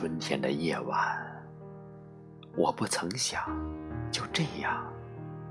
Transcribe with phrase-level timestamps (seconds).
[0.00, 0.96] 春天的夜晚，
[2.54, 3.42] 我不曾想
[4.12, 4.86] 就这样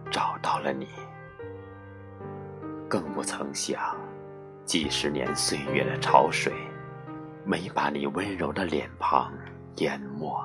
[0.10, 0.88] 找到了你，
[2.90, 3.94] 更不曾想
[4.64, 6.54] 几十年岁月的潮水
[7.44, 9.34] 没把你温柔的脸庞
[9.80, 10.42] 淹没。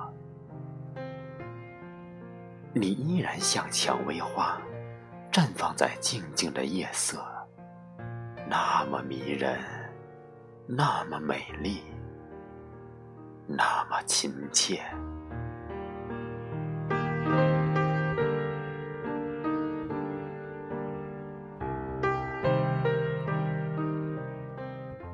[2.74, 4.60] 你依然像蔷薇花，
[5.30, 7.24] 绽放在静静的夜色，
[8.48, 9.60] 那么迷人，
[10.66, 11.84] 那么美丽。
[13.54, 14.82] 那么亲切，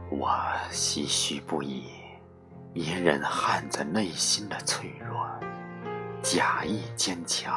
[0.08, 0.30] 我
[0.70, 1.90] 唏嘘不已，
[2.74, 5.28] 隐忍汉子内心的脆弱，
[6.22, 7.52] 假意坚强，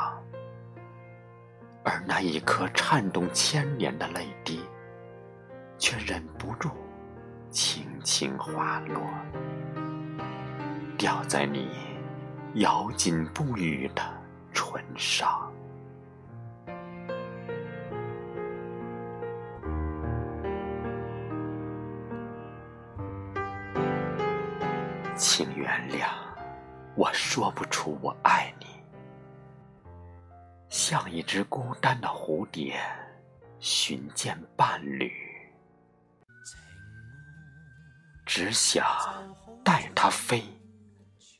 [1.83, 4.65] 而那一颗颤动千年的泪滴，
[5.77, 6.71] 却忍不住
[7.51, 8.99] 轻轻滑落。
[11.01, 11.67] 掉在你
[12.57, 14.03] 咬紧不语的
[14.53, 15.51] 唇上，
[25.15, 26.07] 请原谅，
[26.93, 28.67] 我说不出我爱你，
[30.69, 32.79] 像一只孤单的蝴蝶
[33.59, 35.11] 寻见伴侣，
[38.23, 38.85] 只想
[39.63, 40.43] 带它飞。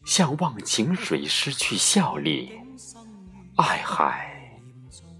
[0.03, 2.59] 像忘情水失去效力，
[3.55, 4.59] 爱海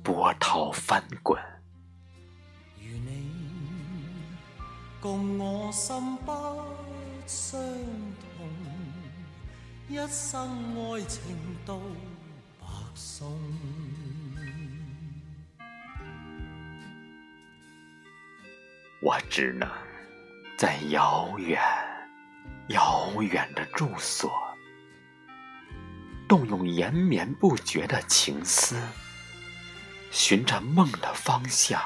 [0.04, 1.42] 波涛翻滚。
[2.78, 3.32] 如你
[5.00, 6.32] 共我心不
[7.26, 8.50] 相同，
[9.88, 11.22] 一生爱情
[11.66, 11.80] 都
[12.60, 13.32] 白送。
[19.04, 19.70] 我只能
[20.58, 21.62] 在遥远、
[22.68, 24.51] 遥远的住所。
[26.32, 28.82] 动用延绵不绝的情思，
[30.12, 31.84] 寻着梦的方向，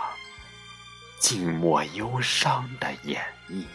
[1.19, 3.65] 静默忧伤的演绎。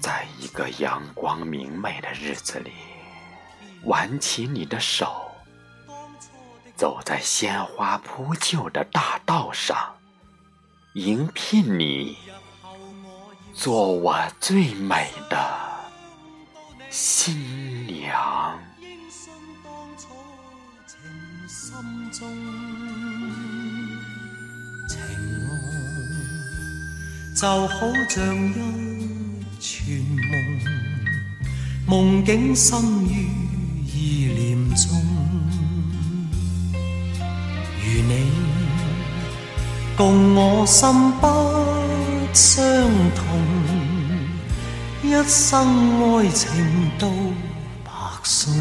[0.00, 2.72] 在一个阳光明媚的日子里，
[3.84, 5.30] 挽起你的手，
[6.74, 9.94] 走在鲜花铺就的大道上，
[10.94, 12.23] 迎聘你。
[13.54, 15.36] 做我最美的
[16.90, 18.58] 新娘，
[24.90, 24.98] 情
[25.40, 25.52] 爱
[27.34, 27.78] 就好
[28.10, 28.50] 像一
[29.60, 29.88] 串
[30.28, 30.32] 梦，
[31.86, 33.28] 梦境深于
[33.86, 35.00] 意念中，
[37.80, 38.12] 如你
[39.96, 40.90] 共我心
[41.20, 41.63] 不。
[42.34, 42.64] 相
[43.14, 43.24] 同，
[45.04, 46.50] 一生爱情
[46.98, 47.08] 到
[47.84, 47.90] 白
[48.24, 48.52] 送。